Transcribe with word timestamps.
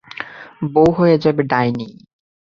বৌ 0.73 0.85
হয়ে 0.97 1.15
যাবে 1.17 1.41
ডাইনি! 1.43 1.87